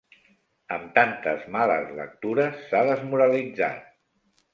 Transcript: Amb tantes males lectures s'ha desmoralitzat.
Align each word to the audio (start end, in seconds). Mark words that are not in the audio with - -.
Amb 0.77 0.87
tantes 0.95 1.43
males 1.55 1.91
lectures 1.99 2.57
s'ha 2.71 2.81
desmoralitzat. 2.89 3.85